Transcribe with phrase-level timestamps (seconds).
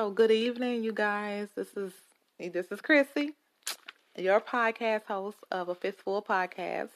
[0.00, 1.48] So good evening, you guys.
[1.54, 1.92] This is
[2.38, 3.34] this is Chrissie,
[4.16, 6.88] your podcast host of a Fistful Podcast.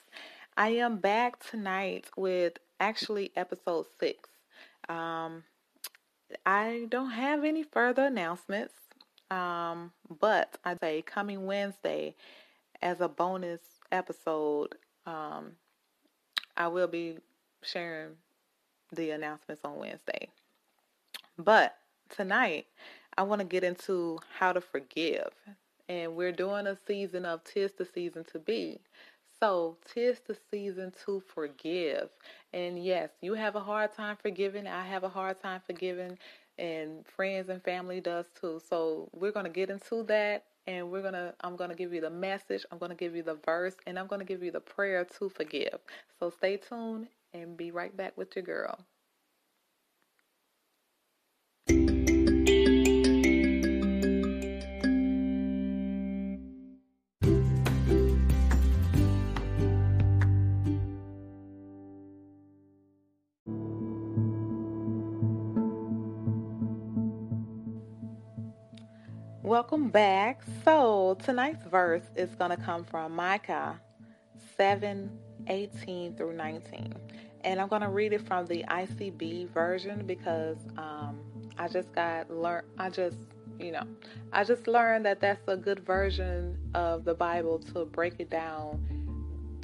[0.56, 4.30] I am back tonight with actually episode six.
[4.88, 5.44] Um,
[6.46, 8.72] I don't have any further announcements,
[9.30, 12.14] um, but I say coming Wednesday
[12.80, 13.60] as a bonus
[13.92, 15.56] episode, um,
[16.56, 17.18] I will be
[17.60, 18.12] sharing
[18.94, 20.30] the announcements on Wednesday.
[21.36, 21.76] But
[22.08, 22.66] tonight,
[23.16, 25.30] I want to get into how to forgive.
[25.88, 28.80] And we're doing a season of Tis the Season to Be.
[29.40, 32.08] So, tis the season to forgive.
[32.52, 34.66] And yes, you have a hard time forgiving.
[34.66, 36.18] I have a hard time forgiving.
[36.58, 38.60] And friends and family does too.
[38.68, 40.44] So, we're going to get into that.
[40.66, 42.64] And we're going to, I'm going to give you the message.
[42.70, 43.74] I'm going to give you the verse.
[43.86, 45.78] And I'm going to give you the prayer to forgive.
[46.18, 48.78] So, stay tuned and be right back with your girl.
[69.54, 70.42] Welcome back.
[70.64, 73.80] So, tonight's verse is going to come from Micah
[74.56, 75.08] 7
[75.46, 76.92] 18 through 19.
[77.42, 81.20] And I'm going to read it from the ICB version because um,
[81.56, 83.16] I just got learned, I just,
[83.60, 83.84] you know,
[84.32, 88.84] I just learned that that's a good version of the Bible to break it down,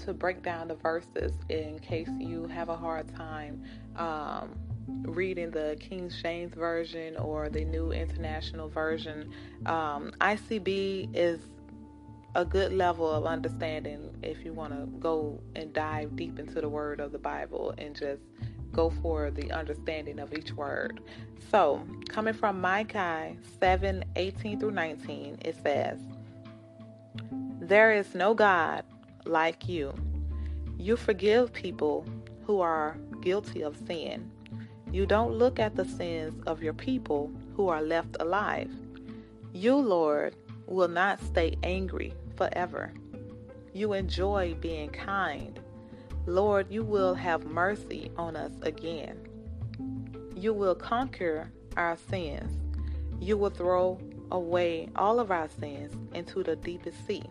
[0.04, 3.64] to break down the verses in case you have a hard time.
[3.96, 4.54] Um,
[5.02, 9.32] reading the King James Version or the New International Version,
[9.66, 11.40] um, ICB is
[12.34, 16.68] a good level of understanding if you want to go and dive deep into the
[16.68, 18.22] word of the Bible and just
[18.72, 21.00] go for the understanding of each word.
[21.50, 25.98] So, coming from Micah 7 18 through 19, it says,
[27.60, 28.84] There is no God
[29.24, 29.92] like you.
[30.78, 32.06] You forgive people
[32.46, 34.30] who are guilty of sin
[34.92, 38.70] you don't look at the sins of your people who are left alive.
[39.52, 40.34] You, Lord,
[40.66, 42.92] will not stay angry forever.
[43.72, 45.60] You enjoy being kind.
[46.26, 49.16] Lord, you will have mercy on us again.
[50.34, 52.50] You will conquer our sins.
[53.20, 54.00] You will throw
[54.32, 57.22] away all of our sins into the deepest sea.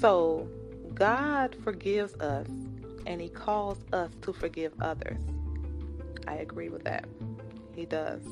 [0.00, 0.48] So,
[0.94, 2.48] God forgives us
[3.06, 5.20] and He calls us to forgive others.
[6.26, 7.06] I agree with that.
[7.74, 8.22] He does.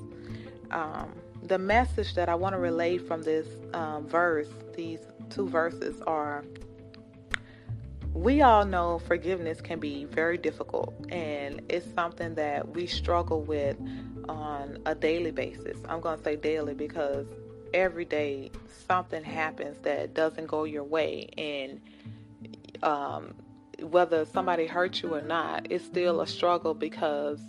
[0.70, 1.12] Um,
[1.42, 5.00] the message that I want to relay from this um, verse, these
[5.30, 6.44] two verses, are
[8.14, 13.76] we all know forgiveness can be very difficult and it's something that we struggle with
[14.28, 15.76] on a daily basis.
[15.88, 17.26] I'm going to say daily because
[17.74, 18.52] every day
[18.86, 21.80] something happens that doesn't go your way and
[22.84, 23.34] um,
[23.80, 27.40] whether somebody hurt you or not, it's still a struggle because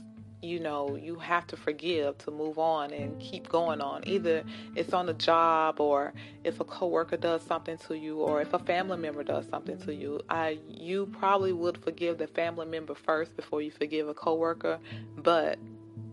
[0.42, 4.08] you know you have to forgive to move on and keep going on.
[4.08, 4.44] Either
[4.76, 6.14] it's on the job or
[6.44, 9.94] if a coworker does something to you or if a family member does something to
[9.94, 14.80] you i you probably would forgive the family member first before you forgive a coworker.
[15.18, 15.58] But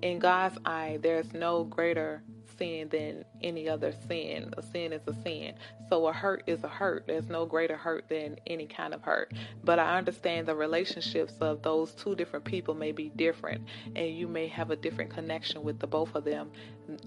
[0.00, 2.22] in god's eye there's no greater
[2.62, 4.54] sin than any other sin.
[4.56, 5.54] A sin is a sin.
[5.88, 7.04] So a hurt is a hurt.
[7.06, 9.32] There's no greater hurt than any kind of hurt.
[9.64, 13.62] But I understand the relationships of those two different people may be different,
[13.96, 16.52] and you may have a different connection with the both of them,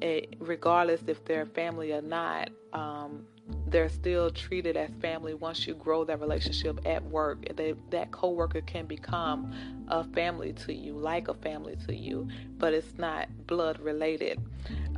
[0.01, 2.49] eh, regardless if they're family or not.
[2.73, 3.25] Um,
[3.67, 7.45] they're still treated as family once you grow that relationship at work.
[7.56, 9.51] They, that coworker can become
[9.88, 14.39] a family to you, like a family to you, but it's not blood related.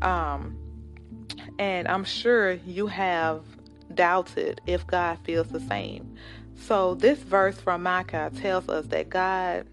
[0.01, 0.57] Um,
[1.59, 3.43] and I'm sure you have
[3.93, 6.15] doubted if God feels the same.
[6.55, 9.65] So this verse from Micah tells us that God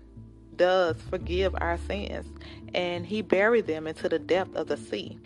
[0.57, 2.27] does forgive our sins
[2.75, 5.19] and he buried them into the depth of the sea.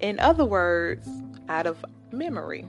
[0.00, 1.08] In other words,
[1.50, 2.66] out of memory.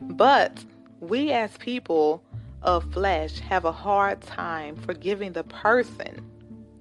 [0.00, 0.64] But
[1.00, 2.22] we as people
[2.62, 6.24] of flesh have a hard time forgiving the person,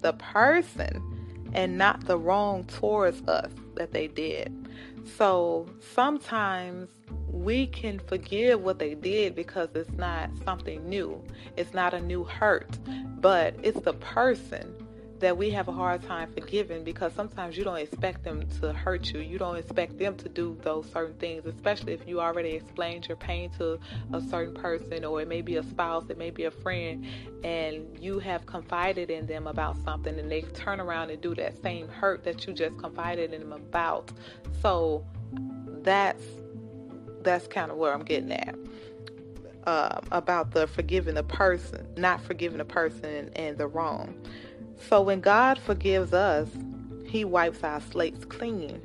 [0.02, 1.02] the person,
[1.54, 4.54] and not the wrong towards us that they did.
[5.18, 6.90] So sometimes
[7.30, 11.22] we can forgive what they did because it's not something new.
[11.58, 12.78] It's not a new hurt,
[13.20, 14.85] but it's the person
[15.20, 19.14] that we have a hard time forgiving because sometimes you don't expect them to hurt
[19.14, 19.22] you.
[19.22, 23.18] You don't expect them to do those certain things, especially if you already explained your
[23.18, 23.80] pain to
[24.14, 27.06] a certain person, or it may be a spouse, it may be a friend,
[27.44, 31.62] and you have confided in them about something, and they turn around and do that
[31.62, 34.12] same hurt that you just confided in them about.
[34.62, 35.06] So
[35.82, 36.24] that's
[37.22, 38.56] that's kind of where I'm getting at.
[39.68, 44.16] Um, about the forgiving the person, not forgiving the person and the wrong.
[44.78, 46.50] So when God forgives us,
[47.06, 48.82] He wipes our slates clean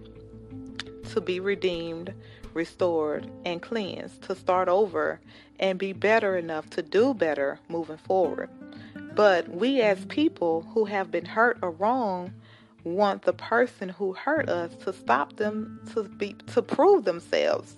[1.10, 2.14] to be redeemed,
[2.54, 5.20] restored, and cleansed, to start over
[5.58, 8.48] and be better enough to do better moving forward.
[9.14, 12.32] But we, as people who have been hurt or wrong,
[12.84, 17.76] want the person who hurt us to stop them to be to prove themselves.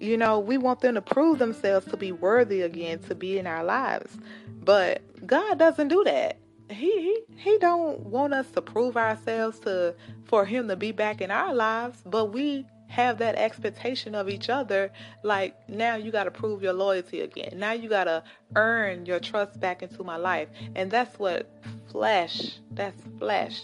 [0.00, 3.46] You know, we want them to prove themselves to be worthy again to be in
[3.46, 4.16] our lives.
[4.64, 6.38] But God doesn't do that
[6.70, 9.94] he he he don't want us to prove ourselves to
[10.24, 14.48] for him to be back in our lives, but we have that expectation of each
[14.48, 14.90] other.
[15.22, 17.54] Like now you got to prove your loyalty again.
[17.56, 18.22] Now you got to
[18.56, 20.48] earn your trust back into my life.
[20.74, 21.50] And that's what
[21.90, 23.62] flesh that's flesh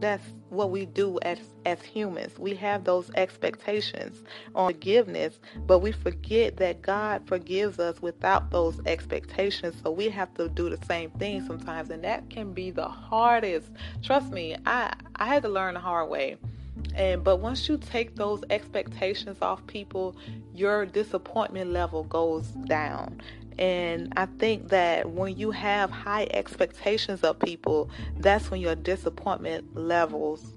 [0.00, 2.38] that's what we do as as humans.
[2.38, 4.22] We have those expectations
[4.54, 9.76] on forgiveness, but we forget that God forgives us without those expectations.
[9.82, 13.70] So we have to do the same thing sometimes, and that can be the hardest.
[14.02, 16.36] Trust me, I I had to learn the hard way.
[16.94, 20.16] And but once you take those expectations off people,
[20.54, 23.20] your disappointment level goes down.
[23.58, 29.74] And I think that when you have high expectations of people, that's when your disappointment
[29.76, 30.52] levels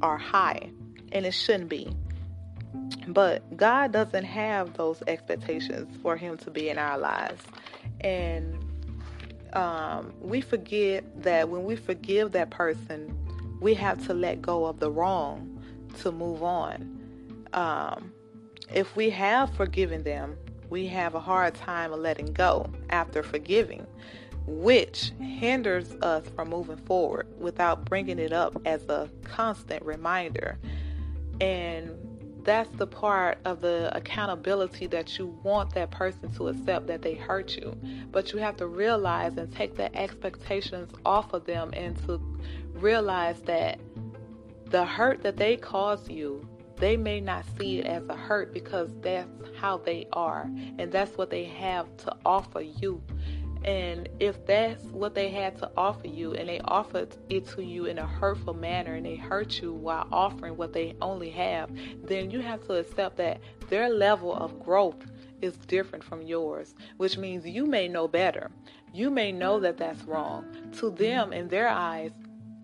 [0.00, 0.70] are high.
[1.12, 1.94] And it shouldn't be.
[3.08, 7.42] But God doesn't have those expectations for Him to be in our lives.
[8.00, 8.64] And
[9.52, 13.16] um, we forget that when we forgive that person,
[13.60, 15.62] we have to let go of the wrong
[16.00, 17.46] to move on.
[17.52, 18.12] Um,
[18.72, 20.36] if we have forgiven them,
[20.74, 23.86] we have a hard time letting go after forgiving,
[24.44, 30.58] which hinders us from moving forward without bringing it up as a constant reminder.
[31.40, 31.92] And
[32.42, 37.14] that's the part of the accountability that you want that person to accept that they
[37.14, 37.78] hurt you.
[38.10, 42.20] But you have to realize and take the expectations off of them and to
[42.72, 43.78] realize that
[44.70, 46.44] the hurt that they caused you
[46.76, 51.16] they may not see it as a hurt because that's how they are and that's
[51.16, 53.02] what they have to offer you.
[53.64, 57.86] And if that's what they had to offer you and they offered it to you
[57.86, 61.70] in a hurtful manner and they hurt you while offering what they only have,
[62.04, 63.40] then you have to accept that
[63.70, 65.06] their level of growth
[65.40, 68.50] is different from yours, which means you may know better.
[68.92, 70.44] You may know that that's wrong.
[70.78, 72.12] To them, in their eyes,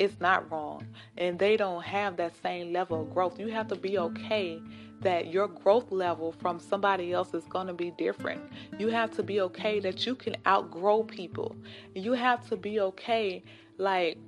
[0.00, 0.84] it's not wrong
[1.18, 3.38] and they don't have that same level of growth.
[3.38, 4.60] You have to be okay
[5.02, 8.40] that your growth level from somebody else is going to be different.
[8.78, 11.54] You have to be okay that you can outgrow people.
[11.94, 13.42] You have to be okay
[13.76, 14.18] like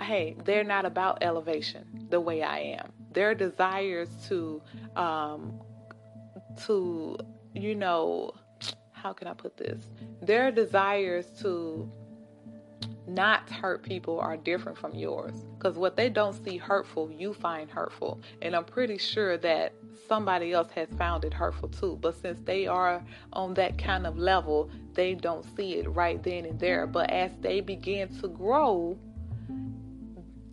[0.00, 2.92] hey, they're not about elevation the way I am.
[3.12, 4.62] Their desires to
[4.94, 5.60] um
[6.66, 7.18] to
[7.52, 8.30] you know,
[8.92, 9.88] how can I put this?
[10.22, 11.90] Their desires to
[13.14, 15.44] not hurt people are different from yours.
[15.58, 18.20] Because what they don't see hurtful you find hurtful.
[18.42, 19.74] And i'm pretty sure that
[20.08, 21.98] somebody else has found it hurtful too.
[22.00, 23.02] But since they are
[23.32, 26.86] on that kind of level they don't see it right then and there.
[26.86, 28.98] But as they begin to grow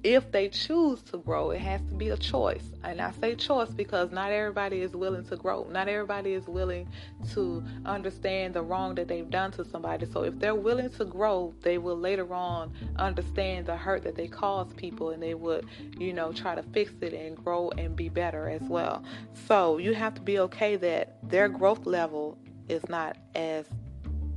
[0.03, 2.63] if they choose to grow, it has to be a choice.
[2.83, 5.67] And I say choice because not everybody is willing to grow.
[5.71, 6.87] Not everybody is willing
[7.33, 10.05] to understand the wrong that they've done to somebody.
[10.05, 14.27] So if they're willing to grow, they will later on understand the hurt that they
[14.27, 15.65] caused people and they would,
[15.97, 19.03] you know, try to fix it and grow and be better as well.
[19.47, 22.37] So you have to be okay that their growth level
[22.69, 23.65] is not as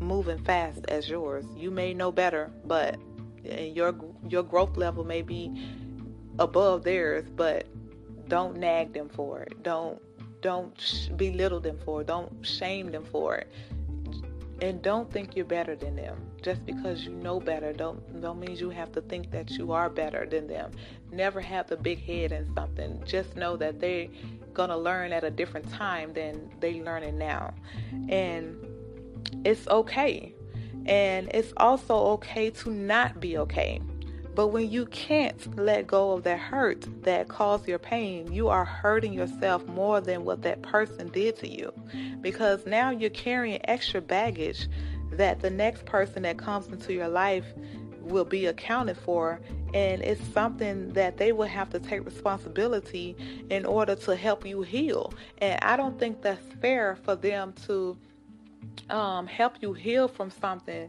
[0.00, 1.44] moving fast as yours.
[1.56, 2.98] You may know better, but
[3.44, 3.94] and your
[4.28, 5.52] your growth level may be
[6.38, 7.66] above theirs, but
[8.28, 9.62] don't nag them for it.
[9.62, 10.00] Don't
[10.40, 12.06] don't belittle them for it.
[12.06, 13.52] Don't shame them for it.
[14.62, 16.16] And don't think you're better than them.
[16.42, 19.90] Just because you know better don't don't mean you have to think that you are
[19.90, 20.70] better than them.
[21.12, 23.02] Never have the big head in something.
[23.06, 24.08] Just know that they're
[24.52, 27.54] gonna learn at a different time than they learning now.
[28.08, 28.56] And
[29.44, 30.34] it's okay
[30.86, 33.80] and it's also okay to not be okay.
[34.34, 38.64] But when you can't let go of that hurt that caused your pain, you are
[38.64, 41.72] hurting yourself more than what that person did to you.
[42.20, 44.68] Because now you're carrying extra baggage
[45.12, 47.44] that the next person that comes into your life
[48.00, 49.40] will be accounted for
[49.72, 53.16] and it's something that they will have to take responsibility
[53.50, 57.96] in order to help you heal and i don't think that's fair for them to
[58.90, 60.88] um, help you heal from something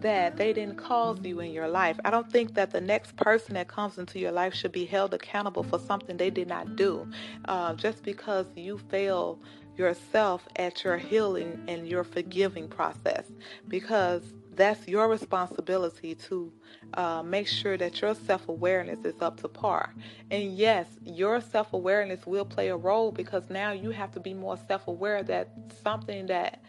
[0.00, 1.98] that they didn't cause you in your life.
[2.04, 5.14] I don't think that the next person that comes into your life should be held
[5.14, 7.08] accountable for something they did not do.
[7.46, 9.40] Uh, just because you fail
[9.76, 13.24] yourself at your healing and your forgiving process,
[13.68, 14.22] because
[14.54, 16.52] that's your responsibility to
[16.94, 19.92] uh, make sure that your self awareness is up to par.
[20.30, 24.34] And yes, your self awareness will play a role because now you have to be
[24.34, 25.48] more self aware that
[25.82, 26.60] something that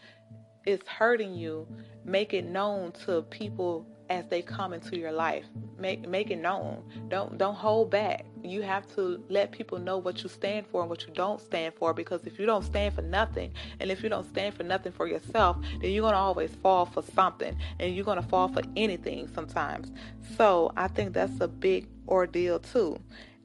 [0.66, 1.68] is hurting you,
[2.04, 5.46] make it known to people as they come into your life.
[5.78, 6.84] Make make it known.
[7.10, 8.26] Don't don't hold back.
[8.44, 11.74] You have to let people know what you stand for and what you don't stand
[11.74, 14.92] for because if you don't stand for nothing and if you don't stand for nothing
[14.92, 18.48] for yourself, then you're going to always fall for something and you're going to fall
[18.48, 19.92] for anything sometimes.
[20.38, 23.00] So, I think that's a big ordeal too.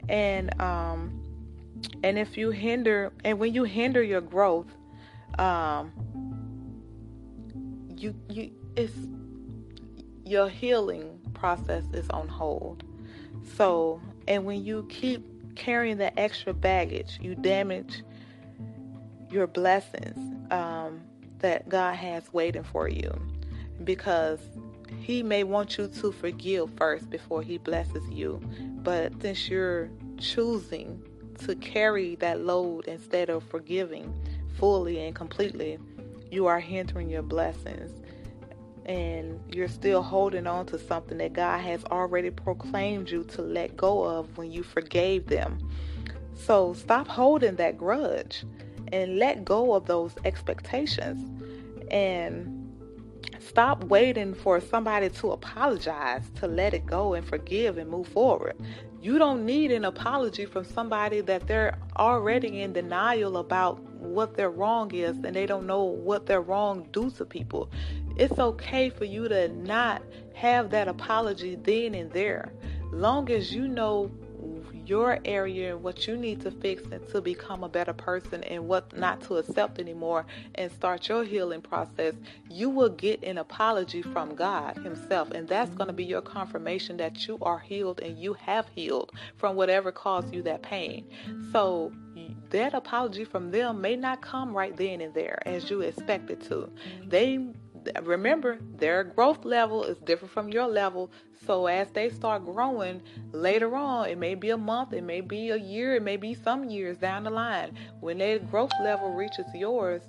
[0.08, 1.20] And um
[2.04, 4.66] and if you hinder and when you hinder your growth,
[5.38, 5.92] um
[8.00, 8.94] you you it's
[10.24, 12.84] your healing process is on hold.
[13.56, 18.02] So, and when you keep carrying that extra baggage, you damage
[19.30, 20.18] your blessings
[20.52, 21.00] um,
[21.40, 23.10] that God has waiting for you
[23.84, 24.40] because
[25.00, 28.40] He may want you to forgive first before He blesses you.
[28.82, 31.02] But since you're choosing
[31.40, 34.14] to carry that load instead of forgiving
[34.58, 35.78] fully and completely,
[36.30, 37.90] you are hindering your blessings
[38.86, 43.76] and you're still holding on to something that God has already proclaimed you to let
[43.76, 45.58] go of when you forgave them.
[46.34, 48.44] So stop holding that grudge
[48.92, 51.30] and let go of those expectations
[51.90, 52.56] and
[53.38, 58.56] stop waiting for somebody to apologize to let it go and forgive and move forward.
[59.02, 64.50] You don't need an apology from somebody that they're already in denial about what their
[64.50, 67.70] wrong is and they don't know what their wrong do to people.
[68.16, 70.02] It's okay for you to not
[70.34, 72.52] have that apology then and there.
[72.92, 74.10] Long as you know
[74.90, 78.66] your area and what you need to fix and to become a better person and
[78.66, 82.14] what not to accept anymore and start your healing process,
[82.50, 85.30] you will get an apology from God Himself.
[85.30, 89.12] And that's going to be your confirmation that you are healed and you have healed
[89.36, 91.06] from whatever caused you that pain.
[91.52, 91.92] So,
[92.50, 96.40] that apology from them may not come right then and there as you expect it
[96.48, 96.68] to.
[97.06, 97.38] They
[98.02, 101.10] remember their growth level is different from your level
[101.46, 105.50] so as they start growing later on it may be a month it may be
[105.50, 109.46] a year it may be some years down the line when their growth level reaches
[109.54, 110.02] yours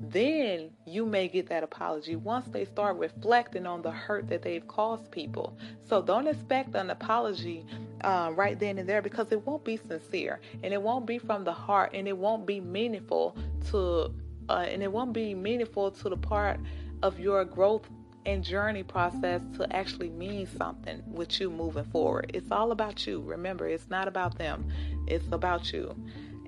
[0.00, 4.66] then you may get that apology once they start reflecting on the hurt that they've
[4.68, 5.58] caused people.
[5.82, 7.66] So don't expect an apology
[8.02, 11.42] uh, right then and there because it won't be sincere and it won't be from
[11.44, 13.36] the heart and it won't be meaningful
[13.70, 14.14] to
[14.48, 16.58] uh, and it won't be meaningful to the part
[17.02, 17.88] of your growth
[18.26, 22.30] and journey process to actually mean something with you moving forward.
[22.34, 23.20] It's all about you.
[23.22, 24.70] Remember, it's not about them,
[25.06, 25.94] it's about you.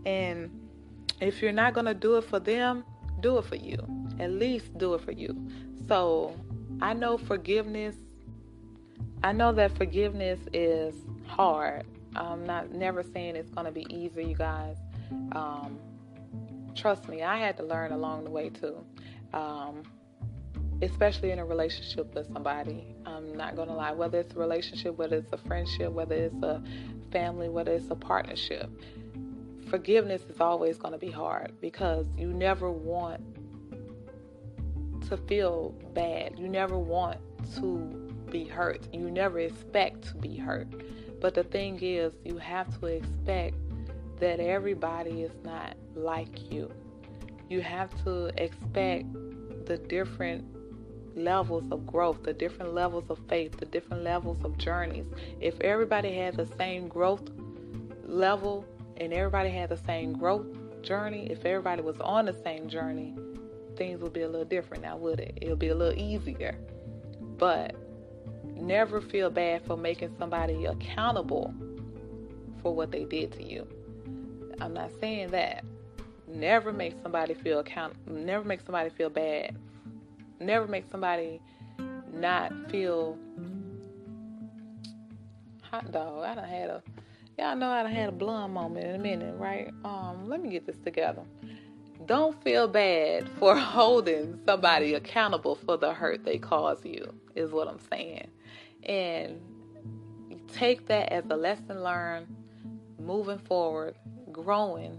[0.05, 0.51] And
[1.21, 2.85] if you're not going to do it for them,
[3.21, 3.79] do it for you.
[4.19, 5.49] At least do it for you.
[5.89, 6.37] So
[6.81, 7.97] I know forgiveness,
[9.23, 10.95] I know that forgiveness is
[11.27, 11.85] hard.
[12.17, 14.77] I'm not never saying it's going to be easy, you guys.
[15.33, 15.79] Um,
[16.75, 18.85] trust me, I had to learn along the way too.
[19.33, 19.83] Um,
[20.83, 22.95] especially in a relationship with somebody.
[23.05, 26.43] I'm not going to lie, whether it's a relationship, whether it's a friendship, whether it's
[26.43, 26.63] a
[27.13, 28.71] family, whether it's a partnership,
[29.69, 33.21] forgiveness is always going to be hard because you never want
[35.09, 36.39] to feel bad.
[36.39, 37.19] You never want
[37.57, 37.79] to
[38.31, 38.89] be hurt.
[38.93, 40.69] You never expect to be hurt.
[41.21, 43.57] But the thing is, you have to expect
[44.19, 46.71] that everybody is not like you.
[47.49, 49.13] You have to expect
[49.67, 50.45] the different
[51.17, 55.07] levels of growth, the different levels of faith, the different levels of journeys.
[55.41, 57.29] If everybody had the same growth
[58.05, 58.65] level
[58.97, 60.47] and everybody had the same growth
[60.83, 63.15] journey, if everybody was on the same journey,
[63.77, 65.39] things would be a little different now, would it?
[65.41, 66.57] It'll be a little easier.
[67.39, 67.75] But
[68.45, 71.55] never feel bad for making somebody accountable
[72.63, 73.67] for what they did to you.
[74.61, 75.65] I'm not saying that.
[76.29, 79.57] Never make somebody feel account never make somebody feel bad
[80.41, 81.41] never make somebody
[82.13, 83.19] not feel
[85.63, 86.25] hot dog.
[86.25, 86.83] I done had a
[87.39, 89.71] y'all know I done had a blonde moment in a minute, right?
[89.85, 91.23] Um, let me get this together.
[92.07, 97.69] don't feel bad for holding somebody accountable for the hurt they cause you, is what
[97.69, 98.29] I'm saying.
[98.85, 99.41] And
[100.53, 102.27] take that as a lesson learned,
[102.99, 103.95] moving forward,
[104.33, 104.99] growing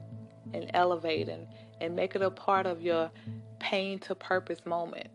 [0.53, 1.47] and elevating,
[1.79, 3.11] and make it a part of your
[3.59, 5.07] pain to purpose moment.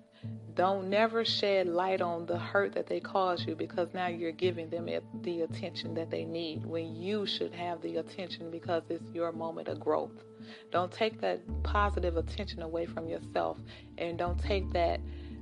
[0.57, 4.71] Don't never shed light on the hurt that they caused you because now you're giving
[4.71, 4.89] them
[5.21, 9.69] the attention that they need when you should have the attention because it's your moment
[9.69, 10.25] of growth.
[10.73, 13.59] Don't take that positive attention away from yourself
[13.99, 14.99] and don't take that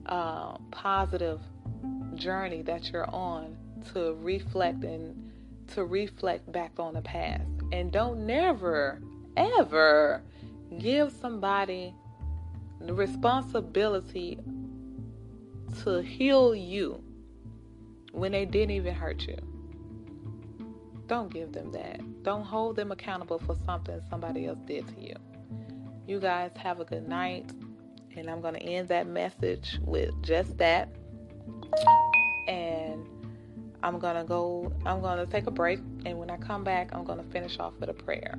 [0.06, 1.40] uh, positive
[2.16, 3.56] journey that you're on
[3.92, 5.30] to reflect and
[5.68, 7.48] to reflect back on the past.
[7.70, 9.00] And don't never,
[9.36, 10.22] ever
[10.76, 11.94] give somebody
[12.80, 14.40] the responsibility
[15.82, 17.02] to heal you
[18.12, 19.36] when they didn't even hurt you.
[21.06, 22.00] Don't give them that.
[22.22, 25.16] Don't hold them accountable for something somebody else did to you.
[26.06, 27.50] You guys have a good night.
[28.16, 30.88] And I'm going to end that message with just that.
[32.46, 33.04] And
[33.82, 35.80] I'm going to go, I'm going to take a break.
[36.06, 38.38] And when I come back, I'm going to finish off with a prayer.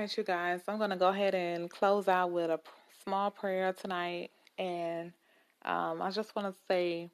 [0.00, 2.58] Right, you guys, I'm going to go ahead and close out with a
[3.04, 4.30] small prayer tonight.
[4.58, 5.12] And
[5.66, 7.10] um, I just want to say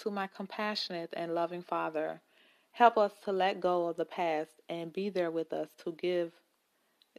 [0.00, 2.22] to my compassionate and loving Father,
[2.70, 6.32] help us to let go of the past and be there with us to give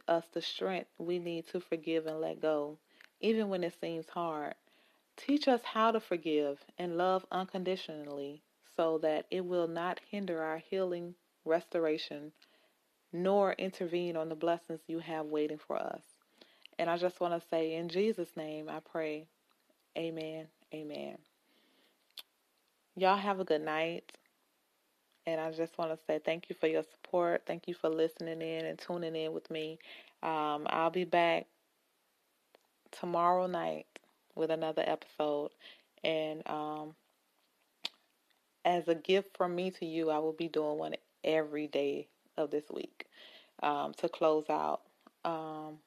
[0.08, 2.76] us the strength we need to forgive and let go,
[3.20, 4.54] even when it seems hard.
[5.16, 8.42] Teach us how to forgive and love unconditionally
[8.76, 12.32] so that it will not hinder our healing, restoration,
[13.14, 16.02] nor intervene on the blessings you have waiting for us.
[16.80, 19.28] And I just want to say, in Jesus' name, I pray.
[19.96, 20.48] Amen.
[20.74, 21.16] Amen.
[22.96, 24.12] Y'all have a good night.
[25.26, 27.42] And I just want to say thank you for your support.
[27.46, 29.78] Thank you for listening in and tuning in with me.
[30.22, 31.46] Um, I'll be back
[32.90, 33.86] tomorrow night
[34.34, 35.50] with another episode.
[36.02, 36.94] And um,
[38.64, 42.50] as a gift from me to you, I will be doing one every day of
[42.50, 43.06] this week
[43.62, 44.80] um, to close out.
[45.24, 45.78] Um,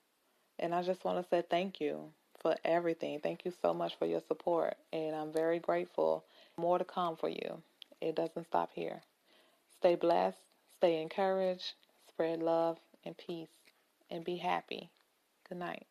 [0.60, 3.19] and I just want to say thank you for everything.
[3.19, 4.76] Thank you so much for your support.
[4.93, 6.24] And I'm very grateful.
[6.58, 7.62] More to come for you.
[8.02, 9.02] It doesn't stop here.
[9.80, 10.38] Stay blessed,
[10.78, 11.74] stay encouraged,
[12.08, 13.50] spread love and peace,
[14.10, 14.89] and be happy.
[15.48, 15.86] Good night.